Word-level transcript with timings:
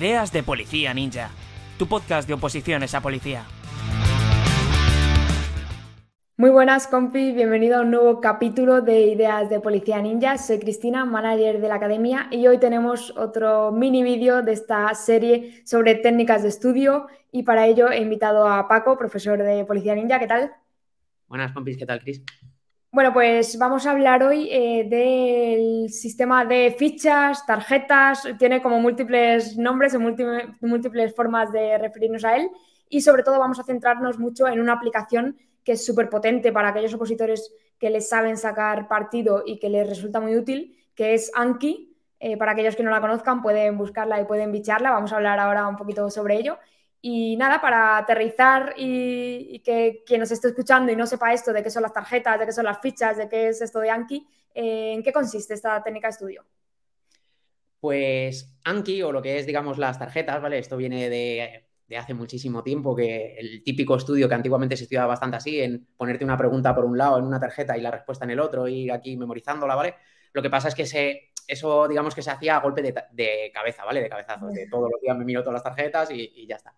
Ideas 0.00 0.32
de 0.32 0.42
Policía 0.42 0.94
Ninja, 0.94 1.28
tu 1.78 1.86
podcast 1.86 2.26
de 2.26 2.32
oposiciones 2.32 2.94
a 2.94 3.02
policía. 3.02 3.44
Muy 6.38 6.48
buenas, 6.48 6.86
compi. 6.86 7.32
Bienvenido 7.32 7.76
a 7.76 7.80
un 7.82 7.90
nuevo 7.90 8.18
capítulo 8.18 8.80
de 8.80 9.02
Ideas 9.02 9.50
de 9.50 9.60
Policía 9.60 10.00
Ninja. 10.00 10.38
Soy 10.38 10.58
Cristina, 10.58 11.04
manager 11.04 11.60
de 11.60 11.68
la 11.68 11.74
academia, 11.74 12.28
y 12.30 12.46
hoy 12.46 12.56
tenemos 12.56 13.14
otro 13.18 13.72
mini 13.72 14.02
vídeo 14.02 14.40
de 14.40 14.52
esta 14.52 14.94
serie 14.94 15.60
sobre 15.66 15.96
técnicas 15.96 16.44
de 16.44 16.48
estudio. 16.48 17.06
Y 17.30 17.42
para 17.42 17.66
ello 17.66 17.90
he 17.90 18.00
invitado 18.00 18.48
a 18.48 18.68
Paco, 18.68 18.96
profesor 18.96 19.42
de 19.42 19.66
Policía 19.66 19.94
Ninja. 19.94 20.18
¿Qué 20.18 20.26
tal? 20.26 20.50
Buenas, 21.28 21.52
compis. 21.52 21.76
¿Qué 21.76 21.84
tal, 21.84 22.00
Cris? 22.00 22.24
Bueno, 22.92 23.12
pues 23.12 23.56
vamos 23.56 23.86
a 23.86 23.92
hablar 23.92 24.24
hoy 24.24 24.48
eh, 24.50 24.84
del 24.88 25.90
sistema 25.90 26.44
de 26.44 26.74
fichas, 26.76 27.46
tarjetas, 27.46 28.26
tiene 28.36 28.60
como 28.60 28.80
múltiples 28.80 29.56
nombres 29.56 29.94
y 29.94 29.98
múltiples 30.66 31.14
formas 31.14 31.52
de 31.52 31.78
referirnos 31.78 32.24
a 32.24 32.36
él 32.36 32.50
y 32.88 33.02
sobre 33.02 33.22
todo 33.22 33.38
vamos 33.38 33.60
a 33.60 33.62
centrarnos 33.62 34.18
mucho 34.18 34.48
en 34.48 34.60
una 34.60 34.72
aplicación 34.72 35.38
que 35.62 35.72
es 35.72 35.86
súper 35.86 36.10
potente 36.10 36.50
para 36.50 36.70
aquellos 36.70 36.92
opositores 36.92 37.54
que 37.78 37.90
les 37.90 38.08
saben 38.08 38.36
sacar 38.36 38.88
partido 38.88 39.44
y 39.46 39.60
que 39.60 39.68
les 39.68 39.88
resulta 39.88 40.18
muy 40.18 40.36
útil, 40.36 40.76
que 40.96 41.14
es 41.14 41.30
Anki. 41.34 41.96
Eh, 42.18 42.36
para 42.36 42.52
aquellos 42.52 42.74
que 42.74 42.82
no 42.82 42.90
la 42.90 43.00
conozcan 43.00 43.40
pueden 43.40 43.78
buscarla 43.78 44.20
y 44.20 44.24
pueden 44.24 44.50
bicharla, 44.50 44.90
vamos 44.90 45.12
a 45.12 45.16
hablar 45.16 45.38
ahora 45.38 45.68
un 45.68 45.76
poquito 45.76 46.10
sobre 46.10 46.38
ello. 46.38 46.58
Y 47.02 47.36
nada, 47.36 47.60
para 47.60 47.96
aterrizar 47.96 48.74
y, 48.76 49.60
que 49.60 50.02
quien 50.06 50.20
nos 50.20 50.30
esté 50.30 50.48
escuchando 50.48 50.92
y 50.92 50.96
no 50.96 51.06
sepa 51.06 51.32
esto 51.32 51.52
de 51.52 51.62
qué 51.62 51.70
son 51.70 51.82
las 51.82 51.94
tarjetas, 51.94 52.38
de 52.38 52.46
qué 52.46 52.52
son 52.52 52.64
las 52.64 52.80
fichas, 52.80 53.16
de 53.16 53.28
qué 53.28 53.48
es 53.48 53.62
esto 53.62 53.80
de 53.80 53.90
Anki, 53.90 54.26
eh, 54.54 54.92
¿en 54.92 55.02
qué 55.02 55.12
consiste 55.12 55.54
esta 55.54 55.82
técnica 55.82 56.08
de 56.08 56.12
estudio? 56.12 56.44
Pues 57.80 58.54
Anki, 58.64 59.02
o 59.02 59.12
lo 59.12 59.22
que 59.22 59.38
es, 59.38 59.46
digamos, 59.46 59.78
las 59.78 59.98
tarjetas, 59.98 60.42
¿vale? 60.42 60.58
Esto 60.58 60.76
viene 60.76 61.08
de, 61.08 61.96
hace 61.96 62.12
muchísimo 62.12 62.62
tiempo, 62.62 62.94
que 62.94 63.34
el 63.38 63.62
típico 63.64 63.96
estudio 63.96 64.28
que 64.28 64.34
antiguamente 64.34 64.76
se 64.76 64.82
estudiaba 64.82 65.06
bastante 65.06 65.38
así, 65.38 65.58
en 65.58 65.86
ponerte 65.96 66.24
una 66.24 66.36
pregunta 66.36 66.74
por 66.74 66.84
un 66.84 66.98
lado 66.98 67.18
en 67.18 67.24
una 67.24 67.40
tarjeta 67.40 67.78
y 67.78 67.80
la 67.80 67.90
respuesta 67.90 68.26
en 68.26 68.32
el 68.32 68.40
otro, 68.40 68.68
y 68.68 68.82
ir 68.82 68.92
aquí 68.92 69.16
memorizándola, 69.16 69.74
¿vale? 69.74 69.94
Lo 70.34 70.42
que 70.42 70.50
pasa 70.50 70.68
es 70.68 70.74
que 70.74 70.84
se, 70.84 71.32
eso, 71.48 71.88
digamos 71.88 72.14
que 72.14 72.20
se 72.20 72.30
hacía 72.30 72.56
a 72.56 72.60
golpe 72.60 72.82
de, 72.82 73.50
cabeza, 73.54 73.86
¿vale? 73.86 74.02
De 74.02 74.10
cabezazo, 74.10 74.48
de 74.48 74.66
todos 74.66 74.90
los 74.90 75.00
días 75.00 75.16
me 75.16 75.24
miro 75.24 75.40
todas 75.40 75.54
las 75.54 75.64
tarjetas 75.64 76.10
y 76.10 76.46
ya 76.46 76.56
está. 76.56 76.74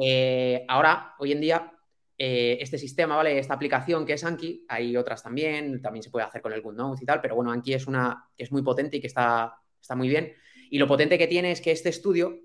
Eh, 0.00 0.64
ahora, 0.68 1.14
hoy 1.18 1.32
en 1.32 1.40
día, 1.40 1.72
eh, 2.16 2.58
este 2.60 2.78
sistema, 2.78 3.16
¿vale? 3.16 3.38
Esta 3.38 3.54
aplicación 3.54 4.06
que 4.06 4.14
es 4.14 4.24
Anki, 4.24 4.64
hay 4.68 4.96
otras 4.96 5.22
también, 5.22 5.80
también 5.82 6.02
se 6.02 6.10
puede 6.10 6.26
hacer 6.26 6.40
con 6.40 6.52
el 6.52 6.62
GoodNotes 6.62 7.02
y 7.02 7.06
tal, 7.06 7.20
pero 7.20 7.34
bueno, 7.34 7.50
Anki 7.50 7.74
es 7.74 7.86
una 7.86 8.28
que 8.36 8.44
es 8.44 8.52
muy 8.52 8.62
potente 8.62 8.98
y 8.98 9.00
que 9.00 9.06
está, 9.06 9.54
está 9.80 9.96
muy 9.96 10.08
bien. 10.08 10.32
Y 10.70 10.78
lo 10.78 10.86
potente 10.86 11.18
que 11.18 11.26
tiene 11.26 11.52
es 11.52 11.60
que 11.60 11.72
este 11.72 11.88
estudio, 11.88 12.38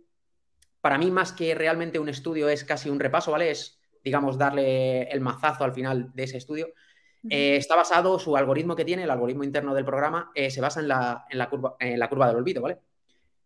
para 0.81 0.98
mí 0.98 1.12
más 1.12 1.31
que 1.31 1.56
realmente 1.56 2.00
un 2.00 2.09
estudio, 2.09 2.50
es 2.50 2.64
casi 2.64 2.89
un 2.89 3.00
repaso, 3.00 3.31
¿vale? 3.31 3.52
Es, 3.52 3.80
digamos, 4.04 4.38
darle 4.38 5.04
el 5.04 5.22
mazazo 5.22 5.64
al 5.64 5.73
final 5.73 6.11
de 6.14 6.23
ese 6.23 6.38
estudio. 6.38 6.70
Eh, 7.30 7.58
está 7.58 7.76
basado, 7.76 8.20
su 8.20 8.38
algoritmo 8.38 8.76
que 8.76 8.86
tiene, 8.86 9.04
el 9.04 9.11
algoritmo 9.11 9.44
interno 9.44 9.73
del 9.73 9.86
programa, 9.86 10.32
se 10.34 10.61
basa 10.61 10.80
en 10.80 10.88
la, 10.88 11.26
en 11.30 11.38
la, 11.38 11.50
curva, 11.50 11.76
en 11.80 12.00
la 12.00 12.09
curva 12.09 12.28
del 12.28 12.38
olvido, 12.38 12.61
¿vale? 12.61 12.80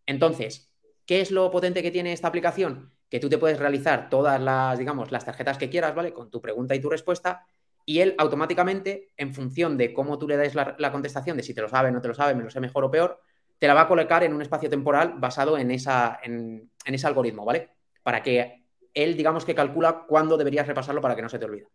Entonces, 0.06 0.72
¿qué 1.06 1.22
es 1.22 1.32
lo 1.32 1.50
potente 1.52 1.82
que 1.82 1.92
tiene 1.92 2.14
esta 2.14 2.28
aplicación? 2.28 2.92
Que 3.12 3.20
tú 3.20 3.28
te 3.28 3.38
puedes 3.38 3.60
realizar 3.60 4.10
todas 4.10 4.40
las, 4.40 4.80
digamos, 4.80 5.12
las 5.12 5.26
tarjetas 5.26 5.58
que 5.58 5.70
quieras, 5.70 5.94
¿vale? 5.94 6.14
Con 6.14 6.32
tu 6.32 6.40
pregunta 6.40 6.74
y 6.74 6.80
tu 6.80 6.90
respuesta, 6.90 7.46
y 7.86 8.00
él 8.00 8.16
automáticamente, 8.18 9.10
en 9.18 9.34
función 9.34 9.78
de 9.78 9.94
cómo 9.94 10.18
tú 10.18 10.30
le 10.30 10.38
des 10.38 10.56
la, 10.56 10.92
contestación, 10.94 11.36
de 11.36 11.44
si 11.44 11.54
te 11.54 11.62
lo 11.62 11.68
sabe, 11.68 11.92
no 11.92 12.02
te 12.02 12.08
lo 12.08 12.14
sabe, 12.14 12.36
me 12.36 12.44
lo 12.44 12.50
sé 12.50 12.62
mejor 12.62 12.86
o 12.86 12.90
peor, 12.90 13.20
te 13.60 13.68
la 13.68 13.74
va 13.74 13.82
a 13.82 13.88
colocar 13.90 14.24
en 14.24 14.34
un 14.34 14.42
espacio 14.42 14.70
temporal 14.70 15.16
basado 15.18 15.58
en, 15.58 15.72
esa, 15.72 16.20
en, 16.24 16.72
ese 16.86 17.06
algoritmo, 17.06 17.44
¿vale? 17.44 17.72
Para 18.02 18.24
que 18.24 18.64
él, 18.94 19.18
digamos 19.18 19.44
que 19.44 19.56
calcula 19.56 20.06
cuándo 20.08 20.38
deberías 20.38 20.66
repasarlo 20.66 21.02
para 21.02 21.16
que 21.16 21.22
no 21.22 21.30
se 21.30 21.38
te 21.38 21.46
olvide. 21.46 21.68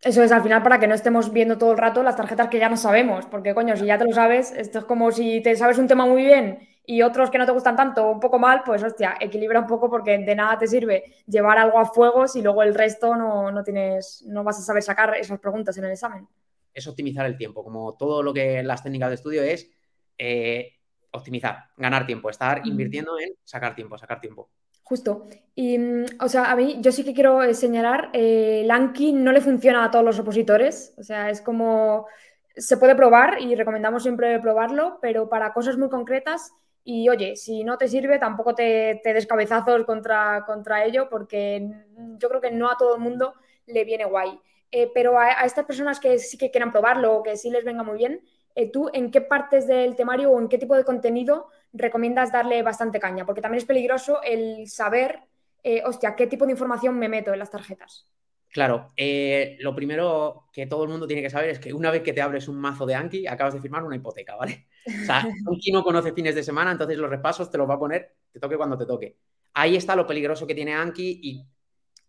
Eso 0.00 0.22
es 0.22 0.32
al 0.32 0.42
final 0.42 0.62
para 0.62 0.80
que 0.80 0.86
no 0.86 0.94
estemos 0.94 1.34
viendo 1.34 1.58
todo 1.58 1.72
el 1.72 1.78
rato 1.78 2.02
las 2.02 2.16
tarjetas 2.16 2.48
que 2.48 2.58
ya 2.58 2.70
no 2.70 2.78
sabemos, 2.78 3.26
porque 3.26 3.54
coño, 3.54 3.76
si 3.76 3.84
ya 3.84 3.98
te 3.98 4.06
lo 4.06 4.12
sabes, 4.12 4.52
esto 4.52 4.78
es 4.78 4.84
como 4.86 5.12
si 5.12 5.42
te 5.42 5.54
sabes 5.56 5.76
un 5.76 5.86
tema 5.86 6.06
muy 6.06 6.24
bien 6.24 6.75
y 6.86 7.02
otros 7.02 7.30
que 7.30 7.38
no 7.38 7.46
te 7.46 7.52
gustan 7.52 7.74
tanto 7.74 8.08
un 8.08 8.20
poco 8.20 8.38
mal, 8.38 8.62
pues 8.64 8.82
hostia, 8.82 9.16
equilibra 9.20 9.60
un 9.60 9.66
poco 9.66 9.90
porque 9.90 10.18
de 10.18 10.34
nada 10.34 10.56
te 10.56 10.68
sirve 10.68 11.04
llevar 11.26 11.58
algo 11.58 11.78
a 11.78 11.86
fuego 11.86 12.28
si 12.28 12.42
luego 12.42 12.62
el 12.62 12.74
resto 12.74 13.16
no, 13.16 13.64
tienes, 13.64 14.24
no 14.26 14.44
vas 14.44 14.58
a 14.58 14.62
saber 14.62 14.82
sacar 14.82 15.16
esas 15.16 15.40
preguntas 15.40 15.76
en 15.78 15.84
el 15.84 15.92
examen. 15.92 16.26
Es 16.72 16.86
optimizar 16.86 17.26
el 17.26 17.36
tiempo, 17.36 17.64
como 17.64 17.96
todo 17.96 18.22
lo 18.22 18.32
que 18.32 18.62
las 18.62 18.82
técnicas 18.82 19.08
de 19.08 19.14
estudio 19.16 19.42
es 19.42 19.68
eh, 20.16 20.74
optimizar, 21.10 21.64
ganar 21.76 22.06
tiempo, 22.06 22.30
estar 22.30 22.64
invirtiendo 22.64 23.18
en 23.18 23.34
sacar 23.42 23.74
tiempo, 23.74 23.98
sacar 23.98 24.20
tiempo. 24.20 24.48
Justo. 24.84 25.26
Y, 25.56 25.78
mm, 25.78 26.04
o 26.20 26.28
sea, 26.28 26.52
a 26.52 26.54
mí, 26.54 26.76
yo 26.80 26.92
sí 26.92 27.02
que 27.02 27.14
quiero 27.14 27.52
señalar, 27.52 28.10
eh, 28.12 28.62
Lanky 28.64 29.12
no 29.12 29.32
le 29.32 29.40
funciona 29.40 29.84
a 29.84 29.90
todos 29.90 30.04
los 30.04 30.18
opositores. 30.20 30.94
O 30.96 31.02
sea, 31.02 31.28
es 31.30 31.40
como, 31.40 32.06
se 32.54 32.76
puede 32.76 32.94
probar 32.94 33.40
y 33.40 33.56
recomendamos 33.56 34.04
siempre 34.04 34.38
probarlo, 34.38 34.98
pero 35.02 35.28
para 35.28 35.52
cosas 35.52 35.76
muy 35.76 35.88
concretas 35.88 36.52
y 36.88 37.08
oye, 37.08 37.34
si 37.34 37.64
no 37.64 37.76
te 37.76 37.88
sirve, 37.88 38.20
tampoco 38.20 38.54
te, 38.54 39.00
te 39.02 39.12
des 39.12 39.26
cabezazos 39.26 39.84
contra, 39.84 40.44
contra 40.46 40.84
ello, 40.84 41.08
porque 41.10 41.68
yo 42.16 42.28
creo 42.28 42.40
que 42.40 42.52
no 42.52 42.70
a 42.70 42.76
todo 42.76 42.94
el 42.94 43.00
mundo 43.00 43.34
le 43.66 43.82
viene 43.82 44.04
guay. 44.04 44.38
Eh, 44.70 44.88
pero 44.94 45.18
a, 45.18 45.32
estas 45.44 45.64
personas 45.64 45.98
que 45.98 46.20
sí 46.20 46.38
que 46.38 46.52
quieran 46.52 46.70
probarlo 46.70 47.16
o 47.16 47.22
que 47.24 47.36
sí 47.36 47.50
les 47.50 47.64
venga 47.64 47.82
muy 47.82 47.98
bien, 47.98 48.22
eh, 48.54 48.70
¿tú 48.70 48.88
en 48.92 49.10
qué 49.10 49.20
partes 49.20 49.66
del 49.66 49.96
temario 49.96 50.30
o 50.30 50.40
en 50.40 50.48
qué 50.48 50.58
tipo 50.58 50.76
de 50.76 50.84
contenido 50.84 51.48
recomiendas 51.72 52.30
darle 52.30 52.62
bastante 52.62 53.00
caña? 53.00 53.26
Porque 53.26 53.40
también 53.40 53.58
es 53.58 53.66
peligroso 53.66 54.22
el 54.22 54.68
saber, 54.68 55.22
eh, 55.64 55.82
hostia, 55.84 56.14
qué 56.14 56.28
tipo 56.28 56.46
de 56.46 56.52
información 56.52 56.96
me 56.96 57.08
meto 57.08 57.32
en 57.32 57.40
las 57.40 57.50
tarjetas. 57.50 58.06
Claro, 58.48 58.92
eh, 58.96 59.56
lo 59.58 59.74
primero 59.74 60.44
que 60.52 60.68
todo 60.68 60.84
el 60.84 60.90
mundo 60.90 61.08
tiene 61.08 61.22
que 61.22 61.30
saber 61.30 61.50
es 61.50 61.58
que 61.58 61.74
una 61.74 61.90
vez 61.90 62.02
que 62.02 62.12
te 62.12 62.22
abres 62.22 62.46
un 62.46 62.60
mazo 62.60 62.86
de 62.86 62.94
Anki, 62.94 63.26
acabas 63.26 63.54
de 63.54 63.60
firmar 63.60 63.82
una 63.82 63.96
hipoteca, 63.96 64.36
¿vale? 64.36 64.66
O 64.86 65.04
sea, 65.04 65.26
Anki 65.46 65.72
no 65.72 65.82
conoce 65.82 66.12
fines 66.12 66.34
de 66.34 66.42
semana, 66.42 66.72
entonces 66.72 66.96
los 66.96 67.10
repasos 67.10 67.50
te 67.50 67.58
los 67.58 67.68
va 67.68 67.74
a 67.74 67.78
poner, 67.78 68.14
te 68.32 68.38
toque 68.38 68.56
cuando 68.56 68.78
te 68.78 68.86
toque. 68.86 69.16
Ahí 69.54 69.76
está 69.76 69.96
lo 69.96 70.06
peligroso 70.06 70.46
que 70.46 70.54
tiene 70.54 70.74
Anki 70.74 71.20
y 71.22 71.46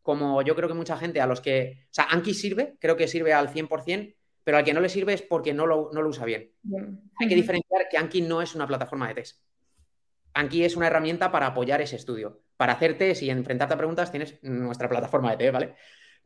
como 0.02 0.42
yo 0.42 0.56
creo 0.56 0.68
que 0.68 0.74
mucha 0.74 0.98
gente 0.98 1.20
a 1.20 1.28
los 1.28 1.42
que... 1.42 1.86
O 1.86 1.94
sea, 1.94 2.06
Anki 2.06 2.34
sirve, 2.34 2.78
creo 2.80 2.96
que 2.96 3.08
sirve 3.08 3.34
al 3.34 3.50
100%, 3.50 4.16
pero 4.44 4.58
al 4.58 4.64
que 4.64 4.74
no 4.74 4.80
le 4.80 4.90
sirve 4.90 5.14
es 5.14 5.22
porque 5.22 5.54
no 5.54 5.66
lo, 5.66 5.90
usa 6.08 6.24
bien. 6.24 6.54
Hay 7.20 7.28
que 7.28 7.36
diferenciar 7.36 7.90
que 7.90 7.98
Anki 7.98 8.22
no 8.22 8.42
es 8.42 8.56
una 8.56 8.68
plataforma 8.68 9.08
de 9.10 9.16
test. 9.16 9.42
Anki 10.34 10.64
es 10.64 10.78
una 10.78 10.88
herramienta 10.88 11.32
para 11.32 11.48
apoyar 11.48 11.82
ese 11.82 11.96
estudio. 11.96 12.42
Para 12.56 12.74
hacer 12.74 12.98
test 12.98 13.24
y 13.24 13.30
enfrentarte 13.30 13.74
a 13.74 13.78
preguntas 13.78 14.12
tienes 14.12 14.42
nuestra 14.44 14.88
plataforma 14.88 15.32
de 15.32 15.38
test, 15.38 15.54
¿vale? 15.54 15.76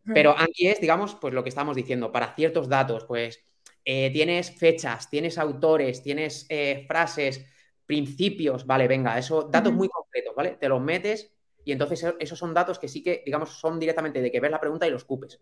Pero 0.05 0.35
aquí 0.37 0.67
es, 0.67 0.81
digamos, 0.81 1.15
pues 1.15 1.33
lo 1.33 1.43
que 1.43 1.49
estamos 1.49 1.75
diciendo, 1.75 2.11
para 2.11 2.35
ciertos 2.35 2.67
datos, 2.67 3.05
pues 3.05 3.43
eh, 3.83 4.11
tienes 4.11 4.51
fechas, 4.51 5.09
tienes 5.09 5.37
autores, 5.37 6.03
tienes 6.03 6.45
eh, 6.49 6.85
frases, 6.87 7.45
principios, 7.85 8.65
vale, 8.65 8.87
venga, 8.87 9.17
eso, 9.17 9.43
datos 9.43 9.73
muy 9.73 9.89
concretos, 9.89 10.35
¿vale? 10.35 10.51
Te 10.59 10.69
los 10.69 10.81
metes 10.81 11.33
y 11.65 11.71
entonces 11.71 12.05
esos 12.19 12.37
son 12.37 12.53
datos 12.53 12.79
que 12.79 12.87
sí 12.87 13.03
que, 13.03 13.23
digamos, 13.25 13.59
son 13.59 13.79
directamente 13.79 14.21
de 14.21 14.31
que 14.31 14.39
ves 14.39 14.51
la 14.51 14.59
pregunta 14.59 14.87
y 14.87 14.91
los 14.91 15.03
cupes. 15.03 15.39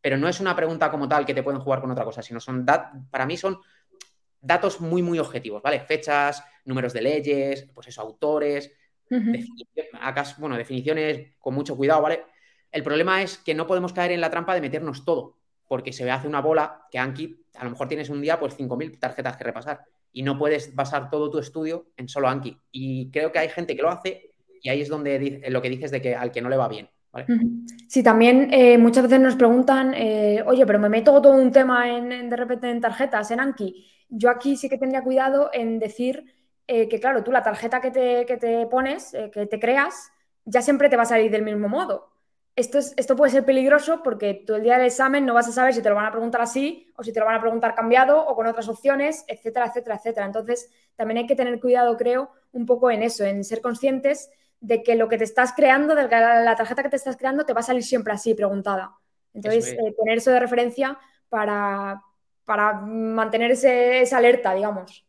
Pero 0.00 0.16
no 0.18 0.28
es 0.28 0.40
una 0.40 0.54
pregunta 0.54 0.90
como 0.90 1.08
tal 1.08 1.24
que 1.24 1.34
te 1.34 1.42
pueden 1.42 1.60
jugar 1.60 1.80
con 1.80 1.90
otra 1.90 2.04
cosa, 2.04 2.22
sino 2.22 2.38
son, 2.38 2.66
para 3.10 3.26
mí 3.26 3.36
son 3.36 3.58
datos 4.40 4.80
muy, 4.80 5.02
muy 5.02 5.18
objetivos, 5.18 5.62
¿vale? 5.62 5.80
Fechas, 5.80 6.42
números 6.64 6.92
de 6.92 7.02
leyes, 7.02 7.68
pues 7.74 7.88
eso, 7.88 8.02
autores, 8.02 8.70
bueno, 10.38 10.56
definiciones 10.56 11.34
con 11.38 11.54
mucho 11.54 11.76
cuidado, 11.76 12.02
¿vale? 12.02 12.24
El 12.70 12.82
problema 12.82 13.22
es 13.22 13.38
que 13.38 13.54
no 13.54 13.66
podemos 13.66 13.92
caer 13.92 14.12
en 14.12 14.20
la 14.20 14.30
trampa 14.30 14.54
de 14.54 14.60
meternos 14.60 15.04
todo, 15.04 15.35
porque 15.68 15.92
se 15.92 16.10
hace 16.10 16.28
una 16.28 16.40
bola 16.40 16.86
que 16.90 16.98
Anki, 16.98 17.44
a 17.56 17.64
lo 17.64 17.70
mejor 17.70 17.88
tienes 17.88 18.10
un 18.10 18.20
día 18.20 18.38
pues 18.38 18.56
5.000 18.56 18.98
tarjetas 18.98 19.36
que 19.36 19.44
repasar 19.44 19.80
y 20.12 20.22
no 20.22 20.38
puedes 20.38 20.74
basar 20.74 21.10
todo 21.10 21.30
tu 21.30 21.38
estudio 21.38 21.88
en 21.96 22.08
solo 22.08 22.28
Anki. 22.28 22.58
Y 22.72 23.10
creo 23.10 23.32
que 23.32 23.38
hay 23.38 23.48
gente 23.48 23.76
que 23.76 23.82
lo 23.82 23.90
hace 23.90 24.30
y 24.62 24.68
ahí 24.68 24.80
es 24.80 24.88
donde 24.88 25.44
lo 25.48 25.60
que 25.60 25.70
dices 25.70 25.90
de 25.90 26.00
que 26.00 26.14
al 26.14 26.32
que 26.32 26.40
no 26.40 26.48
le 26.48 26.56
va 26.56 26.68
bien. 26.68 26.88
Sí, 27.88 28.02
también 28.02 28.52
eh, 28.52 28.76
muchas 28.76 29.04
veces 29.04 29.20
nos 29.20 29.36
preguntan, 29.36 29.94
eh, 29.94 30.42
oye, 30.44 30.66
pero 30.66 30.78
me 30.78 30.88
meto 30.88 31.20
todo 31.22 31.34
un 31.34 31.50
tema 31.50 31.88
en, 31.88 32.28
de 32.28 32.36
repente 32.36 32.70
en 32.70 32.80
tarjetas, 32.80 33.30
en 33.30 33.40
Anki. 33.40 33.86
Yo 34.08 34.28
aquí 34.30 34.56
sí 34.56 34.68
que 34.68 34.76
tendría 34.76 35.02
cuidado 35.02 35.50
en 35.52 35.78
decir 35.78 36.24
eh, 36.66 36.88
que, 36.88 37.00
claro, 37.00 37.24
tú 37.24 37.32
la 37.32 37.42
tarjeta 37.42 37.80
que 37.80 37.90
te, 37.90 38.26
que 38.26 38.36
te 38.36 38.66
pones, 38.66 39.16
que 39.32 39.46
te 39.46 39.58
creas, 39.58 40.10
ya 40.44 40.60
siempre 40.60 40.88
te 40.88 40.96
va 40.96 41.04
a 41.04 41.06
salir 41.06 41.30
del 41.30 41.42
mismo 41.42 41.68
modo 41.68 42.15
esto, 42.56 42.78
esto 42.78 43.16
puede 43.16 43.30
ser 43.30 43.44
peligroso 43.44 44.02
porque 44.02 44.42
tú 44.46 44.54
el 44.54 44.62
día 44.62 44.78
del 44.78 44.86
examen 44.86 45.26
no 45.26 45.34
vas 45.34 45.46
a 45.46 45.52
saber 45.52 45.74
si 45.74 45.82
te 45.82 45.90
lo 45.90 45.94
van 45.94 46.06
a 46.06 46.10
preguntar 46.10 46.40
así 46.40 46.90
o 46.96 47.04
si 47.04 47.12
te 47.12 47.20
lo 47.20 47.26
van 47.26 47.34
a 47.34 47.40
preguntar 47.40 47.74
cambiado 47.74 48.26
o 48.26 48.34
con 48.34 48.46
otras 48.46 48.66
opciones, 48.68 49.24
etcétera, 49.28 49.66
etcétera, 49.66 49.96
etcétera. 49.96 50.26
Entonces, 50.26 50.70
también 50.96 51.18
hay 51.18 51.26
que 51.26 51.36
tener 51.36 51.60
cuidado, 51.60 51.98
creo, 51.98 52.30
un 52.52 52.64
poco 52.64 52.90
en 52.90 53.02
eso, 53.02 53.24
en 53.24 53.44
ser 53.44 53.60
conscientes 53.60 54.30
de 54.60 54.82
que 54.82 54.94
lo 54.96 55.06
que 55.06 55.18
te 55.18 55.24
estás 55.24 55.52
creando, 55.54 55.94
de 55.94 56.08
la 56.08 56.56
tarjeta 56.56 56.82
que 56.82 56.88
te 56.88 56.96
estás 56.96 57.18
creando, 57.18 57.44
te 57.44 57.52
va 57.52 57.60
a 57.60 57.62
salir 57.62 57.84
siempre 57.84 58.14
así, 58.14 58.32
preguntada. 58.34 58.96
Entonces, 59.34 59.74
eh, 59.74 59.94
tener 59.98 60.16
eso 60.16 60.30
de 60.30 60.40
referencia 60.40 60.98
para, 61.28 62.02
para 62.46 62.72
mantener 62.72 63.50
esa 63.50 64.16
alerta, 64.16 64.54
digamos. 64.54 65.04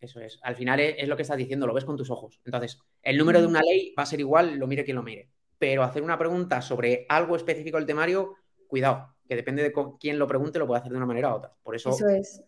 Eso 0.00 0.20
es. 0.20 0.40
Al 0.42 0.56
final 0.56 0.80
es, 0.80 0.96
es, 0.98 1.08
lo 1.08 1.14
que 1.14 1.22
estás 1.22 1.36
diciendo, 1.36 1.64
lo 1.68 1.74
ves 1.74 1.84
con 1.84 1.96
tus 1.96 2.10
ojos. 2.10 2.40
Entonces, 2.44 2.80
el 3.02 3.16
número 3.16 3.40
de 3.40 3.46
una 3.46 3.62
ley 3.62 3.94
va 3.96 4.02
a 4.02 4.06
ser 4.06 4.18
igual, 4.18 4.56
lo 4.56 4.66
mire 4.66 4.84
quien 4.84 4.96
lo 4.96 5.04
mire. 5.04 5.28
Pero 5.58 5.82
hacer 5.82 6.02
una 6.02 6.18
pregunta 6.18 6.62
sobre 6.62 7.06
algo 7.08 7.36
específico 7.36 7.76
del 7.76 7.86
temario, 7.86 8.34
cuidado, 8.66 9.14
que 9.28 9.36
depende 9.36 9.62
de 9.62 9.72
quién 9.98 10.18
lo 10.18 10.26
pregunte, 10.26 10.58
lo 10.58 10.66
puede 10.66 10.80
hacer 10.80 10.92
de 10.92 10.98
una 10.98 11.06
manera 11.06 11.32
u 11.32 11.36
otra. 11.36 11.52
Por 11.62 11.74
eso, 11.74 11.90
eso 11.90 12.08
es. 12.08 12.42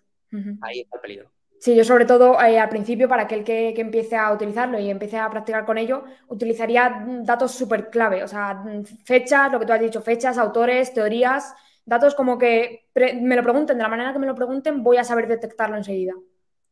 ahí 0.62 0.80
está 0.80 0.96
el 0.96 1.02
peligro. 1.02 1.32
Sí, 1.60 1.76
yo 1.76 1.84
sobre 1.84 2.06
todo 2.06 2.40
eh, 2.40 2.58
al 2.58 2.70
principio, 2.70 3.06
para 3.06 3.24
aquel 3.24 3.44
que, 3.44 3.74
que, 3.74 3.82
empiece 3.82 4.16
a 4.16 4.32
utilizarlo 4.32 4.78
y 4.78 4.88
empiece 4.88 5.18
a 5.18 5.28
practicar 5.28 5.66
con 5.66 5.76
ello, 5.76 6.04
utilizaría 6.28 7.04
datos 7.22 7.52
súper 7.52 7.90
clave, 7.90 8.24
o 8.24 8.28
sea, 8.28 8.64
fechas, 9.04 9.52
lo 9.52 9.60
que 9.60 9.66
tú 9.66 9.72
has 9.74 9.80
dicho, 9.80 10.00
fechas, 10.00 10.38
autores, 10.38 10.94
teorías, 10.94 11.52
datos 11.84 12.14
como 12.14 12.38
que 12.38 12.88
me 12.94 13.36
lo 13.36 13.42
pregunten, 13.42 13.76
de 13.76 13.82
la 13.82 13.90
manera 13.90 14.12
que 14.12 14.18
me 14.18 14.26
lo 14.26 14.34
pregunten, 14.34 14.82
voy 14.82 14.96
a 14.96 15.04
saber 15.04 15.28
detectarlo 15.28 15.76
enseguida. 15.76 16.14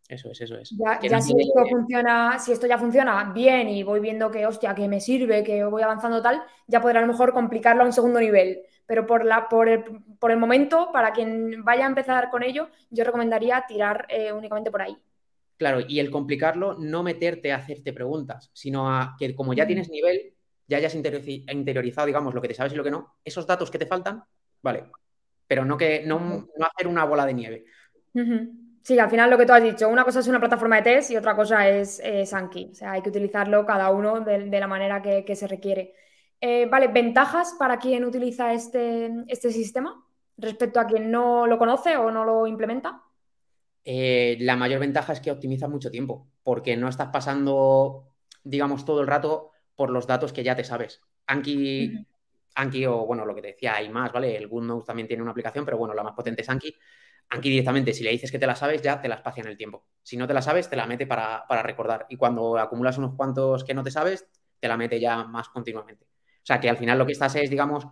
Eso 0.08 0.30
es, 0.30 0.40
eso 0.40 0.56
es. 0.56 0.70
Ya, 0.70 0.98
ya 1.02 1.20
si 1.20 1.34
esto 1.38 1.66
funciona, 1.66 2.38
si 2.38 2.52
esto 2.52 2.66
ya 2.66 2.78
funciona 2.78 3.30
bien 3.34 3.68
y 3.68 3.82
voy 3.82 4.00
viendo 4.00 4.30
que, 4.30 4.46
hostia, 4.46 4.74
que 4.74 4.88
me 4.88 5.00
sirve, 5.00 5.44
que 5.44 5.62
voy 5.64 5.82
avanzando 5.82 6.22
tal, 6.22 6.42
ya 6.66 6.80
podré 6.80 6.98
a 6.98 7.02
lo 7.02 7.08
mejor 7.08 7.34
complicarlo 7.34 7.82
a 7.82 7.86
un 7.86 7.92
segundo 7.92 8.18
nivel. 8.18 8.62
Pero 8.86 9.06
por, 9.06 9.26
la, 9.26 9.50
por, 9.50 9.68
el, 9.68 9.84
por 10.18 10.30
el 10.30 10.38
momento, 10.38 10.90
para 10.92 11.12
quien 11.12 11.62
vaya 11.62 11.84
a 11.84 11.88
empezar 11.88 12.30
con 12.30 12.42
ello, 12.42 12.70
yo 12.88 13.04
recomendaría 13.04 13.64
tirar 13.68 14.06
eh, 14.08 14.32
únicamente 14.32 14.70
por 14.70 14.80
ahí. 14.80 14.96
Claro, 15.58 15.80
y 15.86 16.00
el 16.00 16.10
complicarlo, 16.10 16.78
no 16.78 17.02
meterte 17.02 17.52
a 17.52 17.56
hacerte 17.56 17.92
preguntas, 17.92 18.50
sino 18.54 18.90
a 18.90 19.14
que 19.18 19.34
como 19.34 19.52
ya 19.52 19.66
tienes 19.66 19.90
nivel, 19.90 20.32
ya 20.66 20.78
hayas 20.78 20.94
interiorizado, 20.94 22.06
digamos, 22.06 22.32
lo 22.32 22.40
que 22.40 22.48
te 22.48 22.54
sabes 22.54 22.72
y 22.72 22.76
lo 22.76 22.84
que 22.84 22.90
no, 22.90 23.16
esos 23.22 23.46
datos 23.46 23.70
que 23.70 23.78
te 23.78 23.86
faltan, 23.86 24.22
vale. 24.62 24.84
Pero 25.46 25.66
no 25.66 25.76
que 25.76 26.04
no, 26.06 26.48
no 26.56 26.66
hacer 26.66 26.86
una 26.86 27.04
bola 27.04 27.26
de 27.26 27.34
nieve. 27.34 27.64
Sí, 28.82 28.98
al 28.98 29.10
final 29.10 29.28
lo 29.30 29.36
que 29.36 29.46
tú 29.46 29.52
has 29.52 29.62
dicho, 29.62 29.88
una 29.88 30.04
cosa 30.04 30.20
es 30.20 30.28
una 30.28 30.40
plataforma 30.40 30.76
de 30.76 30.82
test 30.82 31.10
y 31.10 31.16
otra 31.16 31.36
cosa 31.36 31.68
es 31.68 32.00
eh, 32.02 32.24
Sankey. 32.24 32.70
O 32.72 32.74
sea, 32.74 32.92
hay 32.92 33.02
que 33.02 33.10
utilizarlo 33.10 33.66
cada 33.66 33.90
uno 33.90 34.20
de, 34.20 34.48
la 34.48 34.66
manera 34.66 35.02
que, 35.02 35.36
se 35.36 35.46
requiere. 35.46 35.94
Eh, 36.40 36.66
vale, 36.66 36.88
¿ventajas 36.88 37.54
para 37.58 37.78
quien 37.78 38.04
utiliza 38.04 38.52
este, 38.52 39.10
este, 39.26 39.50
sistema 39.50 40.04
respecto 40.36 40.80
a 40.80 40.86
quien 40.86 41.10
no 41.10 41.46
lo 41.46 41.58
conoce 41.58 41.96
o 41.96 42.10
no 42.10 42.24
lo 42.24 42.46
implementa? 42.46 43.02
Eh, 43.84 44.36
la 44.40 44.56
mayor 44.56 44.80
ventaja 44.80 45.12
es 45.12 45.20
que 45.20 45.30
optimiza 45.30 45.68
mucho 45.68 45.90
tiempo, 45.90 46.28
porque 46.42 46.76
no 46.76 46.88
estás 46.88 47.08
pasando, 47.08 48.08
digamos, 48.44 48.84
todo 48.84 49.00
el 49.00 49.06
rato 49.06 49.52
por 49.74 49.90
los 49.90 50.06
datos 50.06 50.32
que 50.32 50.44
ya 50.44 50.54
te 50.54 50.64
sabes. 50.64 51.00
Anki, 51.26 52.06
Anki 52.54 52.86
o, 52.86 53.06
bueno, 53.06 53.24
lo 53.24 53.34
que 53.34 53.42
te 53.42 53.48
decía, 53.48 53.76
hay 53.76 53.88
más, 53.88 54.12
¿vale? 54.12 54.36
El 54.36 54.48
GoodNotes 54.48 54.86
también 54.86 55.08
tiene 55.08 55.22
una 55.22 55.32
aplicación, 55.32 55.64
pero 55.64 55.78
bueno, 55.78 55.94
la 55.94 56.02
más 56.02 56.14
potente 56.14 56.42
es 56.42 56.48
Anki. 56.48 56.74
Aquí 57.30 57.50
directamente, 57.50 57.92
si 57.92 58.02
le 58.02 58.10
dices 58.10 58.32
que 58.32 58.38
te 58.38 58.46
la 58.46 58.56
sabes, 58.56 58.80
ya 58.80 59.00
te 59.00 59.08
la 59.08 59.16
espacia 59.16 59.42
en 59.42 59.48
el 59.48 59.56
tiempo. 59.56 59.84
Si 60.02 60.16
no 60.16 60.26
te 60.26 60.32
la 60.32 60.40
sabes, 60.40 60.70
te 60.70 60.76
la 60.76 60.86
mete 60.86 61.06
para, 61.06 61.44
recordar. 61.62 62.06
Y 62.08 62.16
cuando 62.16 62.58
acumulas 62.58 62.96
unos 62.96 63.14
cuantos 63.14 63.64
que 63.64 63.74
no 63.74 63.82
te 63.82 63.90
sabes, 63.90 64.26
te 64.58 64.68
la 64.68 64.76
mete 64.76 64.98
ya 64.98 65.24
más 65.24 65.50
continuamente. 65.50 66.04
O 66.04 66.46
sea 66.48 66.58
que 66.58 66.70
al 66.70 66.78
final 66.78 66.96
lo 66.96 67.04
que 67.04 67.12
estás 67.12 67.34
es, 67.36 67.50
digamos, 67.50 67.86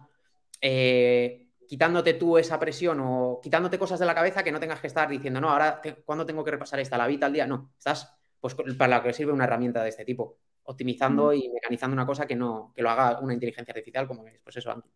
eh, 0.61 1.49
quitándote 1.69 2.15
tú 2.15 2.39
esa 2.39 2.59
presión 2.59 2.99
o 3.03 3.41
quitándote 3.43 3.79
cosas 3.79 3.99
de 3.99 4.07
la 4.07 4.15
cabeza 4.15 4.43
que 4.43 4.53
no 4.53 4.61
tengas 4.61 4.81
que 4.81 4.87
estar 4.87 5.09
diciendo, 5.09 5.41
no, 5.41 5.51
ahora, 5.51 5.83
¿cuándo 6.07 6.25
tengo 6.25 6.43
que 6.43 6.53
repasar 6.53 6.81
esta? 6.81 6.97
¿La 6.97 7.07
vida 7.07 7.27
al 7.27 7.33
día? 7.35 7.47
No, 7.47 7.73
estás, 7.77 8.17
pues 8.41 8.55
para 8.79 8.97
lo 8.97 9.03
que 9.03 9.13
sirve 9.13 9.33
una 9.33 9.45
herramienta 9.45 9.83
de 9.83 9.91
este 9.91 10.07
tipo, 10.07 10.39
optimizando 10.63 11.35
y 11.35 11.51
mecanizando 11.51 11.93
una 11.93 12.07
cosa 12.07 12.27
que 12.27 12.37
no, 12.37 12.73
que 12.75 12.81
lo 12.81 12.89
haga 12.89 13.21
una 13.21 13.35
inteligencia 13.35 13.73
artificial 13.73 14.07
como 14.07 14.27
es, 14.27 14.41
pues 14.43 14.57
eso, 14.57 14.71
antes. 14.71 14.91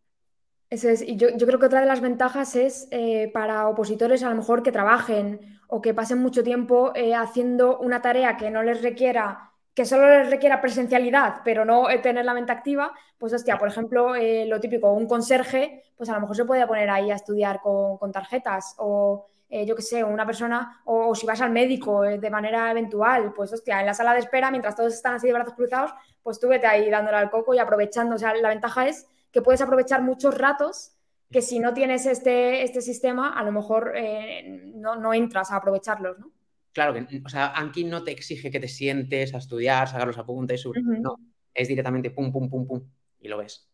Eso 0.71 0.89
es, 0.89 1.03
y 1.03 1.17
yo, 1.17 1.29
creo 1.37 1.59
que 1.59 1.67
otra 1.67 1.81
de 1.81 1.87
las 1.87 2.01
ventajas 2.01 2.55
es 2.55 2.87
eh, 2.93 3.29
para 3.35 3.67
opositores 3.67 4.23
a 4.23 4.31
lo 4.31 4.37
mejor 4.37 4.63
que 4.63 4.71
trabajen 4.71 5.59
o 5.67 5.83
que 5.83 5.95
pasen 5.95 6.19
mucho 6.19 6.45
tiempo 6.45 6.93
eh, 6.95 7.13
haciendo 7.13 7.79
una 7.81 8.01
tarea 8.01 8.37
que 8.37 8.53
no 8.53 8.63
les 8.63 8.81
requiera, 8.81 9.51
que 9.75 9.85
solo 9.85 10.09
les 10.09 10.31
requiera 10.31 10.61
presencialidad, 10.61 11.41
pero 11.45 11.65
no 11.65 11.91
eh, 11.91 11.99
tener 11.99 12.25
la 12.25 12.35
mente 12.35 12.53
activa, 12.53 12.93
pues 13.19 13.33
hostia, 13.33 13.59
por 13.59 13.67
ejemplo, 13.67 14.15
lo 14.47 14.61
típico, 14.61 14.93
un 14.93 15.09
conserje, 15.09 15.83
pues 15.97 16.09
a 16.09 16.15
lo 16.15 16.21
mejor 16.21 16.37
se 16.37 16.45
puede 16.45 16.65
poner 16.69 16.89
ahí 16.89 17.11
a 17.11 17.17
estudiar 17.17 17.61
con, 17.61 18.13
tarjetas 18.13 18.77
o 18.79 19.27
yo 19.51 19.75
qué 19.75 19.83
sé, 19.83 20.05
una 20.05 20.25
persona, 20.25 20.81
o, 20.85 21.13
si 21.17 21.27
vas 21.27 21.41
al 21.41 21.51
médico 21.51 22.03
de 22.03 22.31
manera 22.31 22.71
eventual, 22.71 23.33
pues 23.35 23.53
hostia, 23.53 23.81
en 23.81 23.87
la 23.87 23.95
sala 23.95 24.13
de 24.13 24.21
espera, 24.21 24.53
mientras 24.53 24.77
todos 24.77 24.95
están 24.95 25.15
así 25.15 25.27
de 25.27 25.33
brazos 25.33 25.55
cruzados, 25.55 25.91
pues 26.23 26.39
tú 26.39 26.47
vete 26.47 26.69
ahí 26.69 26.89
dándole 26.89 27.17
al 27.17 27.31
coco 27.31 27.53
y 27.55 27.59
aprovechando, 27.59 28.15
o 28.15 28.19
sea, 28.19 28.33
la 28.35 28.49
ventaja 28.49 28.87
es 28.87 29.09
que 29.33 29.43
puedes 29.43 29.61
aprovechar 29.61 30.03
muchos 30.03 30.37
ratos 30.37 30.97
que 31.31 31.43
si 31.43 31.61
no 31.61 31.73
tienes 31.73 32.07
este, 32.07 32.63
este 32.65 32.81
sistema, 32.83 33.39
a 33.39 33.45
lo 33.45 33.53
mejor 33.53 33.93
eh, 33.95 34.73
no, 34.75 35.15
entras 35.15 35.53
a 35.53 35.57
aprovecharlos, 35.57 36.19
¿no? 36.19 36.33
Claro, 36.73 36.93
que, 36.93 37.23
o 37.25 37.29
sea, 37.29 37.53
Anki 37.53 37.85
no 37.85 38.05
te 38.05 38.13
exige 38.13 38.51
que 38.51 38.61
te 38.61 38.69
sientes 38.69 39.35
a 39.35 39.39
estudiar, 39.39 39.89
sacar 39.89 40.07
los 40.07 40.19
apuntes, 40.19 40.65
no, 40.75 41.17
es 41.55 41.69
directamente 41.69 42.11
pum, 42.11 42.33
pum, 42.33 42.49
pum, 42.49 42.67
pum, 42.67 42.83
y 43.21 43.29
lo 43.29 43.39
ves. 43.39 43.69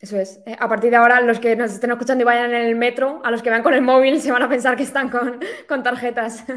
Eso 0.00 0.18
es. 0.18 0.40
Eh, 0.46 0.56
a 0.58 0.68
partir 0.68 0.90
de 0.90 0.96
ahora, 0.96 1.20
los 1.20 1.40
que 1.40 1.56
nos 1.56 1.72
estén 1.72 1.90
escuchando 1.90 2.22
y 2.22 2.24
vayan 2.24 2.54
en 2.54 2.66
el 2.66 2.76
metro, 2.76 3.20
a 3.24 3.30
los 3.30 3.42
que 3.42 3.50
vean 3.50 3.62
con 3.62 3.74
el 3.74 3.82
móvil, 3.82 4.20
se 4.20 4.30
van 4.30 4.42
a 4.42 4.48
pensar 4.48 4.76
que 4.76 4.82
están 4.82 5.10
con, 5.10 5.82
tarjetas. 5.82 6.44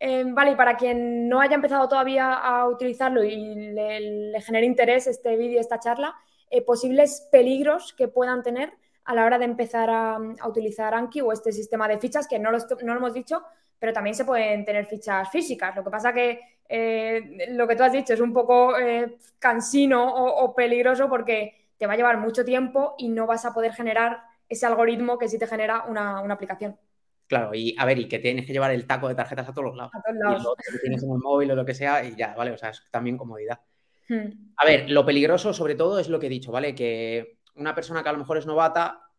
Eh, 0.00 0.24
vale, 0.26 0.50
y 0.50 0.54
para 0.54 0.76
quien 0.76 1.30
no 1.30 1.40
haya 1.40 1.54
empezado 1.54 1.88
todavía 1.88 2.34
a 2.34 2.68
utilizarlo 2.68 3.24
y 3.24 3.36
le, 3.72 4.32
le 4.32 4.40
genere 4.42 4.66
interés 4.66 5.06
este 5.06 5.34
vídeo, 5.36 5.58
esta 5.58 5.78
charla, 5.78 6.14
eh, 6.50 6.62
posibles 6.62 7.28
peligros 7.30 7.92
que 7.92 8.08
puedan 8.08 8.42
tener 8.42 8.72
a 9.04 9.14
la 9.14 9.24
hora 9.24 9.38
de 9.38 9.44
empezar 9.44 9.90
a, 9.90 10.18
utilizar 10.46 10.94
Anki 10.94 11.20
o 11.20 11.32
este 11.32 11.52
sistema 11.52 11.88
de 11.88 11.98
fichas, 11.98 12.26
que 12.26 12.38
no 12.38 12.50
lo, 12.50 12.58
no 12.58 12.94
lo, 12.94 12.98
hemos 12.98 13.14
dicho, 13.14 13.42
pero 13.78 13.92
también 13.92 14.14
se 14.14 14.24
pueden 14.24 14.64
tener 14.64 14.86
fichas 14.86 15.30
físicas. 15.30 15.76
Lo 15.76 15.84
que 15.84 15.90
pasa 15.90 16.12
que 16.12 16.40
eh, 16.68 17.48
lo 17.50 17.68
que 17.68 17.76
tú 17.76 17.82
has 17.82 17.92
dicho 17.92 18.14
es 18.14 18.20
un 18.20 18.32
poco 18.32 18.78
eh, 18.78 19.18
cansino 19.38 20.06
o, 20.14 20.54
peligroso 20.54 21.08
porque 21.08 21.72
te 21.76 21.86
va 21.86 21.92
a 21.92 21.96
llevar 21.96 22.18
mucho 22.18 22.44
tiempo 22.44 22.94
y 22.96 23.08
no 23.08 23.26
vas 23.26 23.44
a 23.44 23.52
poder 23.52 23.72
generar 23.72 24.22
ese 24.48 24.66
algoritmo 24.66 25.18
que 25.18 25.28
sí 25.28 25.38
te 25.38 25.46
genera 25.46 25.84
una, 25.84 26.20
aplicación. 26.32 26.78
Claro, 27.26 27.54
y 27.54 27.74
a 27.78 27.84
ver, 27.84 27.98
y 27.98 28.08
que 28.08 28.18
tienes 28.18 28.46
que 28.46 28.52
llevar 28.52 28.70
el 28.70 28.86
taco 28.86 29.08
de 29.08 29.14
tarjetas 29.14 29.48
a 29.48 29.52
todos 29.52 29.68
los 29.68 29.76
lados. 29.76 29.92
A 29.94 30.02
todos 30.02 30.16
lados. 30.18 30.56
Y 30.74 30.80
tienes 30.80 31.02
en 31.02 31.10
el 31.10 31.18
móvil 31.18 31.50
o 31.50 31.54
lo 31.54 31.64
que 31.64 31.74
sea 31.74 32.04
y 32.04 32.14
ya, 32.14 32.34
¿vale? 32.34 32.52
O 32.52 32.58
sea, 32.58 32.70
es 32.70 32.82
también 32.90 33.16
comodidad. 33.16 33.60
Hmm. 34.08 34.52
A 34.56 34.66
ver, 34.66 34.90
lo 34.90 35.04
peligroso 35.04 35.52
sobre 35.52 35.74
todo 35.74 35.98
es 35.98 36.08
lo 36.08 36.20
que 36.20 36.26
he 36.26 36.30
dicho, 36.30 36.52
¿vale? 36.52 36.74
Que 36.74 37.38
una 37.54 37.74
persona 37.74 38.02
que 38.02 38.08
a 38.08 38.12
lo 38.12 38.18
mejor 38.18 38.38
es 38.38 38.46
novata, 38.46 39.10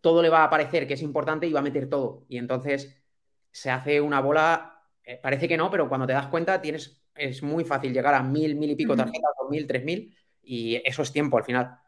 todo 0.00 0.22
le 0.22 0.28
va 0.28 0.44
a 0.44 0.50
parecer 0.50 0.86
que 0.86 0.94
es 0.94 1.02
importante 1.02 1.46
y 1.46 1.52
va 1.52 1.60
a 1.60 1.64
meter 1.64 1.88
todo. 1.88 2.24
Y 2.28 2.38
entonces 2.38 2.96
se 3.50 3.70
hace 3.70 4.00
una 4.00 4.20
bola, 4.20 4.82
eh, 5.04 5.18
parece 5.22 5.48
que 5.48 5.56
no, 5.56 5.70
pero 5.70 5.88
cuando 5.88 6.06
te 6.06 6.12
das 6.12 6.28
cuenta 6.28 6.60
tienes, 6.60 7.02
es 7.14 7.42
muy 7.42 7.64
fácil 7.64 7.92
llegar 7.92 8.14
a 8.14 8.22
mil, 8.22 8.56
mil 8.56 8.70
y 8.70 8.76
pico 8.76 8.96
tarjetas, 8.96 9.32
dos 9.38 9.50
mil, 9.50 9.66
tres 9.66 9.84
mil, 9.84 10.16
y 10.42 10.80
eso 10.84 11.02
es 11.02 11.12
tiempo 11.12 11.36
al 11.36 11.44
final. 11.44 11.78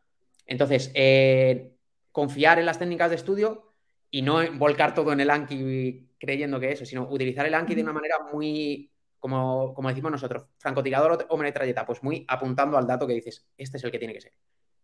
Entonces, 0.47 0.91
eh, 0.95 1.73
confiar 2.11 2.59
en 2.59 2.67
las 2.67 2.79
técnicas 2.79 3.11
de 3.11 3.17
estudio 3.17 3.73
y 4.11 4.23
no 4.23 4.41
volcar 4.55 4.95
todo 4.95 5.13
en 5.13 5.21
el 5.21 5.31
Anki 5.31 6.11
creyendo 6.19 6.61
que 6.61 6.73
eso, 6.73 6.85
sino 6.85 7.09
utilizar 7.09 7.47
el 7.47 7.55
Anki 7.55 7.75
de 7.75 7.83
una 7.83 7.93
manera 7.93 8.17
muy 8.33 8.91
como, 9.23 9.89
decimos 9.89 10.11
nosotros, 10.11 10.47
francotirador 10.59 11.27
o 11.29 11.37
metralleta, 11.37 11.87
pues 11.87 12.03
muy 12.03 12.25
apuntando 12.27 12.77
al 12.77 12.89
dato 12.89 13.07
que 13.07 13.15
dices, 13.15 13.47
este 13.57 13.77
es 13.77 13.85
el 13.85 13.93
que 13.93 13.99
tiene 14.01 14.13
que 14.13 14.21
ser. 14.21 14.33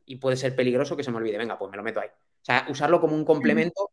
Y 0.06 0.16
puede 0.16 0.36
ser 0.36 0.54
peligroso 0.54 0.96
que 0.96 1.02
se 1.02 1.10
me 1.10 1.16
olvide, 1.16 1.36
venga, 1.36 1.58
pues 1.58 1.68
me 1.72 1.76
lo 1.76 1.82
meto 1.82 1.98
ahí. 1.98 2.06
O 2.08 2.44
sea, 2.44 2.64
usarlo 2.70 3.00
como 3.00 3.16
un 3.16 3.24
complemento 3.24 3.90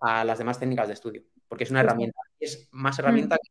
a 0.00 0.24
las 0.24 0.38
demás 0.38 0.58
técnicas 0.58 0.88
de 0.88 0.94
estudio, 0.94 1.22
porque 1.46 1.62
es 1.62 1.70
una 1.70 1.80
herramienta, 1.80 2.18
es 2.40 2.68
más 2.72 2.98
herramienta 2.98 3.36
que 3.36 3.48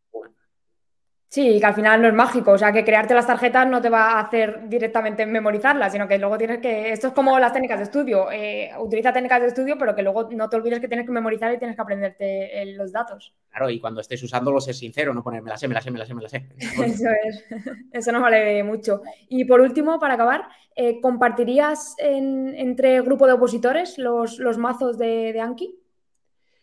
Sí, 1.33 1.59
que 1.59 1.65
al 1.65 1.73
final 1.73 1.99
no 1.99 2.07
es 2.07 2.13
mágico, 2.13 2.51
o 2.51 2.57
sea, 2.59 2.71
que 2.71 2.85
crearte 2.85 3.15
las 3.15 3.25
tarjetas 3.25 3.67
no 3.67 3.81
te 3.81 3.89
va 3.89 4.11
a 4.11 4.19
hacer 4.19 4.69
directamente 4.69 5.25
memorizarlas, 5.25 5.91
sino 5.91 6.07
que 6.07 6.19
luego 6.19 6.37
tienes 6.37 6.59
que, 6.59 6.91
esto 6.91 7.07
es 7.07 7.13
como 7.13 7.39
las 7.39 7.51
técnicas 7.51 7.79
de 7.79 7.85
estudio, 7.85 8.31
eh, 8.31 8.69
utiliza 8.77 9.11
técnicas 9.11 9.41
de 9.41 9.47
estudio, 9.47 9.75
pero 9.75 9.95
que 9.95 10.03
luego 10.03 10.29
no 10.29 10.47
te 10.47 10.57
olvides 10.57 10.79
que 10.79 10.87
tienes 10.87 11.07
que 11.07 11.11
memorizar 11.11 11.51
y 11.51 11.57
tienes 11.57 11.75
que 11.75 11.81
aprenderte 11.81 12.61
eh, 12.61 12.75
los 12.75 12.91
datos. 12.91 13.33
Claro, 13.49 13.67
y 13.71 13.79
cuando 13.79 14.01
estés 14.01 14.21
usándolo, 14.21 14.61
ser 14.61 14.75
sincero, 14.75 15.11
no 15.11 15.23
ponerme 15.23 15.49
la 15.49 15.57
sé, 15.57 15.67
me 15.67 15.73
la 15.73 15.81
sé, 15.81 15.89
me 15.89 15.97
la 15.97 16.05
sé, 16.05 16.13
me 16.13 16.21
la 16.21 16.29
sé. 16.29 16.45
Eso 16.59 17.09
es, 17.25 17.45
eso 17.91 18.11
nos 18.11 18.21
vale 18.21 18.61
mucho. 18.63 19.01
Y 19.27 19.45
por 19.45 19.59
último, 19.59 19.99
para 19.99 20.13
acabar, 20.13 20.47
eh, 20.75 21.01
¿compartirías 21.01 21.95
entre 21.97 23.01
grupo 23.01 23.25
de 23.25 23.33
opositores 23.33 23.97
los, 23.97 24.37
mazos 24.59 24.99
de, 24.99 25.41
Anki? 25.41 25.79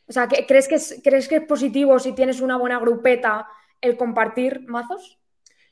O 0.06 0.12
sea, 0.12 0.28
¿crees 0.28 0.68
que, 0.68 0.78
¿crees 1.02 1.26
que 1.26 1.36
es 1.36 1.42
positivo 1.42 1.98
si 1.98 2.12
tienes 2.12 2.40
una 2.40 2.56
buena 2.56 2.78
grupeta? 2.78 3.48
El 3.80 3.96
compartir 3.96 4.66
mazos? 4.68 5.18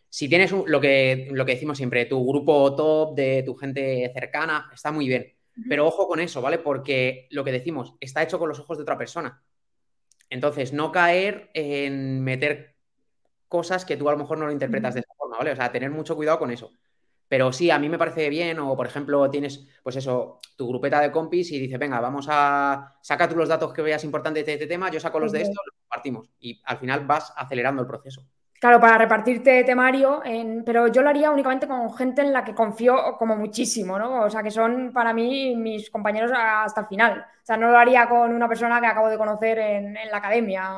Si 0.09 0.29
tienes 0.29 0.53
lo, 0.53 0.81
que, 0.81 1.29
lo 1.31 1.45
que 1.45 1.53
decimos 1.53 1.77
siempre, 1.77 2.07
tu 2.07 2.27
grupo 2.27 2.75
top 2.75 3.15
de 3.15 3.43
tu 3.45 3.55
gente 3.55 4.11
cercana, 4.15 4.71
está 4.73 4.91
muy 4.91 5.07
bien. 5.07 5.35
Pero 5.69 5.87
ojo 5.87 6.07
con 6.07 6.21
eso, 6.21 6.41
¿vale? 6.41 6.59
Porque 6.59 7.27
lo 7.31 7.45
que 7.45 7.53
decimos 7.53 7.95
está 8.00 8.23
hecho 8.23 8.38
con 8.38 8.49
los 8.49 8.61
ojos 8.61 8.79
de 8.79 8.83
otra 8.83 8.97
persona. 8.97 9.43
Entonces, 10.31 10.73
no 10.73 10.93
caer 10.93 11.50
en 11.55 12.23
meter 12.23 12.77
cosas 13.49 13.85
que 13.85 13.97
tú 13.97 14.09
a 14.09 14.12
lo 14.12 14.19
mejor 14.19 14.38
no 14.38 14.47
lo 14.47 14.53
interpretas 14.53 14.95
de 14.95 15.00
esa 15.00 15.15
forma, 15.17 15.38
¿vale? 15.38 15.53
O 15.53 15.57
sea, 15.57 15.73
tener 15.73 15.91
mucho 15.91 16.15
cuidado 16.17 16.38
con 16.38 16.50
eso. 16.50 16.71
Pero 17.29 17.53
sí, 17.53 17.71
a 17.71 17.79
mí 17.79 17.88
me 17.88 17.99
parece 17.99 18.29
bien, 18.31 18.59
o 18.59 18.77
por 18.77 18.87
ejemplo, 18.87 19.29
tienes, 19.31 19.67
pues 19.83 19.97
eso, 19.97 20.41
tu 20.57 20.69
grupeta 20.69 21.00
de 21.00 21.12
compis 21.12 21.50
y 21.53 21.59
dices, 21.59 21.79
venga, 21.79 22.00
vamos 22.00 22.27
a, 22.31 22.97
saca 23.03 23.29
tú 23.29 23.37
los 23.37 23.49
datos 23.49 23.73
que 23.73 23.83
veas 23.83 24.05
importantes 24.05 24.47
de 24.47 24.55
este 24.55 24.67
tema, 24.67 24.91
yo 24.91 24.99
saco 24.99 25.21
los 25.21 25.33
de 25.33 25.43
esto, 25.43 25.61
compartimos. 25.88 26.30
Y 26.38 26.61
al 26.64 26.78
final 26.78 27.07
vas 27.07 27.33
acelerando 27.37 27.83
el 27.83 27.88
proceso. 27.88 28.23
Claro, 28.61 28.80
para 28.80 28.99
repartirte 28.99 29.62
temario, 29.62 30.21
pero 30.66 30.88
yo 30.88 31.00
lo 31.00 31.09
haría 31.09 31.30
únicamente 31.30 31.68
con 31.68 31.95
gente 31.95 32.23
en 32.23 32.33
la 32.33 32.45
que 32.45 32.57
confío 32.57 33.16
como 33.16 33.37
muchísimo, 33.37 33.97
¿no? 33.97 34.25
O 34.25 34.30
sea, 34.30 34.42
que 34.42 34.50
son 34.50 34.92
para 34.92 35.12
mí 35.12 35.54
mis 35.54 35.88
compañeros 35.90 36.33
hasta 36.35 36.80
el 36.80 36.87
final. 36.88 37.21
O 37.21 37.47
sea, 37.47 37.57
no 37.57 37.71
lo 37.71 37.78
haría 37.78 38.09
con 38.09 38.33
una 38.35 38.49
persona 38.49 38.80
que 38.80 38.88
acabo 38.88 39.09
de 39.09 39.16
conocer 39.16 39.59
en, 39.59 39.95
la 39.95 40.16
academia. 40.16 40.71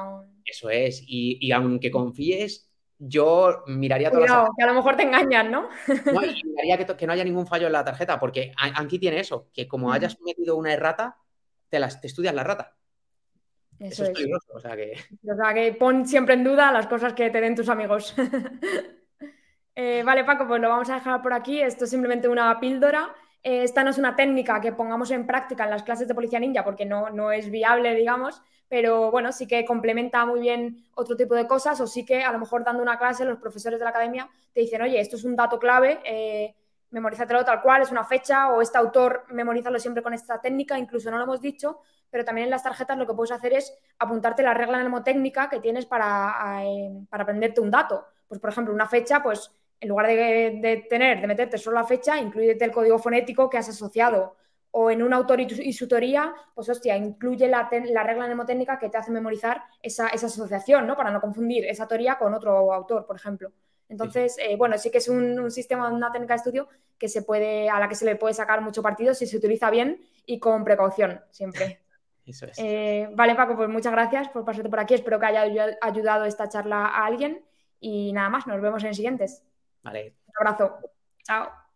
Eso 0.45 0.69
es, 0.69 1.03
y, 1.07 1.51
aunque 1.53 1.91
confíes, 1.91 2.71
yo 2.99 3.63
miraría 3.67 4.11
todas 4.11 4.29
Cuidado, 4.29 4.51
que 4.59 4.63
a 4.63 4.67
lo 4.67 4.75
mejor 4.75 4.97
te 4.97 5.05
engañan, 5.05 5.51
¿no? 5.51 5.71
No, 6.13 6.23
y 6.23 6.43
miraría 6.45 6.85
que, 6.85 7.07
no 7.07 7.15
haya 7.15 7.25
ningún 7.25 7.47
fallo 7.47 7.67
en 7.67 7.73
la 7.73 7.85
tarjeta, 7.85 8.21
porque 8.21 8.53
aquí 8.59 8.99
tiene 8.99 9.21
eso, 9.21 9.49
que 9.55 9.67
como 9.67 9.91
hayas 9.91 10.21
metido 10.21 10.57
una 10.57 10.75
errata, 10.75 11.17
te, 11.71 11.81
las, 11.81 11.99
te 11.99 12.09
estudias 12.09 12.35
la 12.35 12.45
rata. 12.45 12.77
Eso, 13.81 14.05
es 14.05 14.11
peligroso, 14.11 14.53
o 14.55 14.61
sea 14.61 14.77
que... 14.77 14.93
O 15.27 15.35
sea 15.35 15.55
que 15.55 15.73
pon 15.73 16.07
siempre 16.07 16.35
en 16.35 16.45
duda 16.45 16.71
las 16.71 16.87
cosas 16.87 17.15
que 17.15 17.31
te 17.31 17.41
den 17.41 17.57
tus 17.57 17.69
amigos. 17.69 18.15
Eh, 19.77 20.03
vale, 20.05 20.25
Paco, 20.25 20.47
pues 20.47 20.61
lo 20.61 20.69
vamos 20.69 20.91
a 20.91 20.97
dejar 20.97 21.23
por 21.23 21.33
aquí. 21.33 21.63
Esto 21.63 21.85
es 21.85 21.91
simplemente 21.91 22.29
una 22.29 22.61
píldora. 22.61 23.15
Eh, 23.43 23.63
esta 23.63 23.83
no 23.83 23.91
es 23.91 23.97
una 23.97 24.15
técnica 24.15 24.61
que 24.61 24.73
pongamos 24.73 25.11
en 25.11 25.27
práctica 25.27 25.65
en 25.65 25.71
las 25.71 25.83
clases 25.83 26.07
de 26.07 26.15
Policía 26.15 26.39
Ninja 26.39 26.65
porque 26.65 26.85
no, 26.85 27.09
no 27.09 27.33
es 27.33 27.51
viable, 27.51 27.95
digamos, 27.95 28.43
pero 28.69 29.11
bueno, 29.11 29.33
sí 29.33 29.47
que 29.47 29.65
complementa 29.65 30.27
muy 30.27 30.41
bien 30.41 30.85
otro 30.95 31.17
tipo 31.17 31.35
de 31.35 31.47
cosas 31.47 31.81
o 31.81 31.87
sí 31.87 32.05
que 32.05 32.23
a 32.23 32.33
lo 32.33 32.39
mejor 32.39 32.63
dando 32.63 32.83
una 32.83 32.99
clase 32.99 33.25
los 33.25 33.39
profesores 33.39 33.79
de 33.79 33.85
la 33.85 33.91
academia 33.91 34.29
te 34.53 34.61
dicen, 34.61 34.83
oye, 34.83 35.01
esto 35.01 35.17
es 35.17 35.25
un 35.25 35.37
dato 35.37 35.59
clave, 35.59 36.01
eh, 36.05 36.55
memorízatelo 36.91 37.45
tal 37.45 37.63
cual, 37.63 37.83
es 37.83 37.91
una 37.91 38.05
fecha 38.05 38.51
o 38.51 38.63
este 38.63 38.79
autor 38.79 39.25
memorízalo 39.31 39.79
siempre 39.79 40.03
con 40.03 40.15
esta 40.15 40.41
técnica, 40.41 40.79
incluso 40.79 41.11
no 41.11 41.19
lo 41.19 41.25
hemos 41.25 41.41
dicho, 41.41 41.81
pero 42.11 42.25
también 42.25 42.47
en 42.47 42.51
las 42.51 42.63
tarjetas 42.63 42.99
lo 42.99 43.07
que 43.07 43.15
puedes 43.15 43.33
hacer 43.33 43.53
es 43.53 43.73
apuntarte 43.99 44.43
la 44.43 44.55
regla 44.55 44.79
mnemotécnica 44.79 45.49
que 45.49 45.61
tienes 45.61 45.87
para, 45.87 46.65
eh, 46.65 46.91
para 47.09 47.23
aprenderte 47.23 47.61
un 47.61 47.71
dato. 47.71 48.05
Pues, 48.27 48.41
por 48.41 48.51
ejemplo, 48.51 48.75
una 48.75 48.87
fecha, 48.87 49.23
pues 49.23 49.51
en 49.81 49.89
lugar 49.89 50.07
de, 50.07 50.87
tener, 50.89 51.21
de 51.21 51.27
meterte 51.27 51.59
solo 51.59 51.77
la 51.77 51.85
fecha, 51.85 52.19
incluyete 52.19 52.65
el 52.65 52.71
código 52.71 52.99
fonético 52.99 53.49
que 53.49 53.59
has 53.59 53.69
asociado. 53.69 54.37
O 54.73 54.91
en 54.91 55.03
un 55.03 55.13
autor 55.13 55.41
y, 55.41 55.73
su 55.73 55.89
teoría, 55.89 56.33
pues 56.55 56.69
hostia, 56.69 56.97
incluye 56.97 57.49
la, 57.49 57.69
la, 57.87 58.05
regla 58.05 58.27
mnemotécnica 58.27 58.79
que 58.79 58.89
te 58.89 58.99
hace 58.99 59.11
memorizar 59.11 59.65
esa, 59.83 60.07
asociación, 60.07 60.87
¿no? 60.87 60.97
Para 60.97 61.11
no 61.11 61.21
confundir 61.21 61.65
esa 61.67 61.89
teoría 61.89 62.19
con 62.19 62.35
otro 62.35 62.73
autor, 62.73 63.05
por 63.05 63.17
ejemplo. 63.17 63.51
Entonces, 63.91 64.37
eh, 64.39 64.57
bueno, 64.57 64.79
sí 64.79 64.91
que 64.91 64.99
es 64.99 65.09
un, 65.09 65.39
un, 65.39 65.51
sistema, 65.51 65.89
una 65.91 66.11
técnica 66.11 66.35
de 66.35 66.39
estudio 66.39 66.69
que 66.97 67.09
se 67.09 67.23
puede, 67.23 67.69
a 67.69 67.79
la 67.79 67.89
que 67.89 67.97
se 67.97 68.05
le 68.07 68.17
puede 68.17 68.33
sacar 68.33 68.63
mucho 68.63 68.83
partido 68.83 69.13
si 69.13 69.27
se 69.27 69.37
utiliza 69.37 69.69
bien 69.69 70.01
y 70.25 70.39
con 70.39 70.65
precaución, 70.65 71.21
siempre. 71.31 71.81
Eh, 72.59 73.09
vale, 73.15 73.35
Paco, 73.35 73.57
pues 73.57 73.69
muchas 73.69 73.91
gracias 73.91 74.29
por 74.29 74.45
pasarte 74.45 74.69
por 74.69 74.79
aquí. 74.79 74.95
Espero 74.95 75.19
que 75.19 75.27
haya 75.27 75.43
ayudado 75.81 76.27
esta 76.27 76.49
charla 76.49 76.87
a 76.87 77.05
alguien. 77.05 77.45
Y 77.81 78.13
nada 78.13 78.29
más, 78.29 78.47
nos 78.47 78.61
vemos 78.61 78.85
en 78.85 78.95
siguientes. 78.95 79.43
Vale. 79.83 80.15
Un 80.27 80.47
abrazo. 80.47 80.79
Chao. 81.25 81.70